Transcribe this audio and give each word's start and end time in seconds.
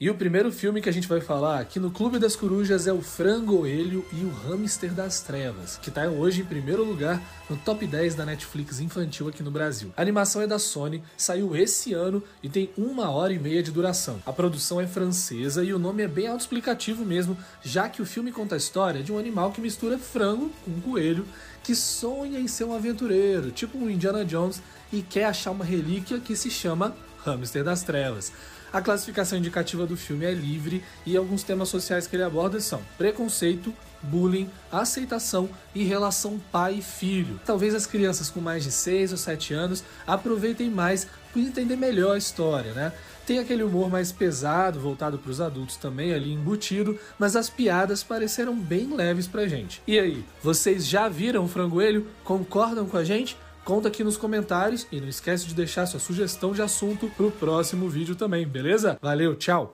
E 0.00 0.10
o 0.10 0.14
primeiro 0.16 0.50
filme 0.50 0.82
que 0.82 0.88
a 0.88 0.92
gente 0.92 1.06
vai 1.06 1.20
falar 1.20 1.60
aqui 1.60 1.78
no 1.78 1.88
Clube 1.88 2.18
das 2.18 2.34
Corujas 2.34 2.88
é 2.88 2.92
o 2.92 3.00
Frangoelho 3.00 4.04
e 4.12 4.24
o 4.24 4.28
Hamster 4.28 4.92
das 4.92 5.20
Trevas, 5.20 5.76
que 5.76 5.88
está 5.88 6.08
hoje 6.08 6.40
em 6.40 6.44
primeiro 6.44 6.82
lugar 6.82 7.22
no 7.48 7.56
top 7.56 7.86
10 7.86 8.16
da 8.16 8.26
Netflix 8.26 8.80
infantil 8.80 9.28
aqui 9.28 9.40
no 9.40 9.52
Brasil. 9.52 9.92
A 9.96 10.02
animação 10.02 10.42
é 10.42 10.48
da 10.48 10.58
Sony, 10.58 11.00
saiu 11.16 11.54
esse 11.54 11.92
ano 11.92 12.20
e 12.42 12.48
tem 12.48 12.70
uma 12.76 13.08
hora 13.08 13.32
e 13.32 13.38
meia 13.38 13.62
de 13.62 13.70
duração. 13.70 14.20
A 14.26 14.32
produção 14.32 14.80
é 14.80 14.86
francesa 14.86 15.62
e 15.62 15.72
o 15.72 15.78
nome 15.78 16.02
é 16.02 16.08
bem 16.08 16.26
autoexplicativo 16.26 17.04
mesmo, 17.04 17.38
já 17.62 17.88
que 17.88 18.02
o 18.02 18.06
filme 18.06 18.32
conta 18.32 18.56
a 18.56 18.58
história 18.58 19.00
de 19.00 19.12
um 19.12 19.18
animal 19.18 19.52
que 19.52 19.60
mistura 19.60 19.96
frango 19.96 20.50
com 20.64 20.80
coelho 20.80 21.24
que 21.62 21.74
sonha 21.74 22.38
em 22.38 22.46
ser 22.46 22.64
um 22.64 22.74
aventureiro, 22.74 23.50
tipo 23.50 23.78
um 23.78 23.88
Indiana 23.88 24.24
Jones, 24.24 24.60
e 24.92 25.00
quer 25.00 25.24
achar 25.24 25.50
uma 25.50 25.64
relíquia 25.64 26.20
que 26.20 26.36
se 26.36 26.50
chama 26.50 26.94
Hamster 27.24 27.64
das 27.64 27.82
Trevas. 27.82 28.32
A 28.72 28.80
classificação 28.80 29.38
indicativa 29.38 29.86
do 29.86 29.96
filme 29.96 30.24
é 30.24 30.32
livre 30.32 30.82
e 31.06 31.16
alguns 31.16 31.44
temas 31.44 31.68
sociais 31.68 32.08
que 32.08 32.16
ele 32.16 32.24
aborda 32.24 32.58
são 32.58 32.82
preconceito, 32.98 33.72
bullying, 34.02 34.50
aceitação 34.70 35.48
e 35.72 35.84
relação 35.84 36.40
pai 36.50 36.78
e 36.78 36.82
filho. 36.82 37.40
Talvez 37.46 37.72
as 37.72 37.86
crianças 37.86 38.28
com 38.28 38.40
mais 38.40 38.64
de 38.64 38.72
6 38.72 39.12
ou 39.12 39.16
7 39.16 39.54
anos 39.54 39.84
aproveitem 40.04 40.70
mais 40.70 41.06
por 41.32 41.40
entender 41.40 41.76
melhor 41.76 42.14
a 42.14 42.18
história, 42.18 42.72
né? 42.72 42.92
Tem 43.26 43.38
aquele 43.38 43.62
humor 43.62 43.88
mais 43.88 44.12
pesado, 44.12 44.78
voltado 44.80 45.18
para 45.18 45.30
os 45.30 45.40
adultos 45.40 45.76
também 45.76 46.12
ali 46.12 46.32
embutido, 46.32 46.98
mas 47.18 47.36
as 47.36 47.48
piadas 47.48 48.02
pareceram 48.02 48.54
bem 48.54 48.94
leves 48.94 49.26
pra 49.26 49.48
gente. 49.48 49.80
E 49.86 49.98
aí, 49.98 50.24
vocês 50.42 50.86
já 50.86 51.08
viram 51.08 51.44
o 51.44 51.48
Frangoelho? 51.48 52.06
Concordam 52.22 52.86
com 52.86 52.96
a 52.96 53.04
gente? 53.04 53.36
Conta 53.64 53.88
aqui 53.88 54.04
nos 54.04 54.18
comentários 54.18 54.86
e 54.92 55.00
não 55.00 55.08
esquece 55.08 55.46
de 55.46 55.54
deixar 55.54 55.86
sua 55.86 55.98
sugestão 55.98 56.52
de 56.52 56.60
assunto 56.60 57.10
pro 57.16 57.30
próximo 57.30 57.88
vídeo 57.88 58.14
também, 58.14 58.46
beleza? 58.46 58.98
Valeu, 59.00 59.34
tchau! 59.34 59.62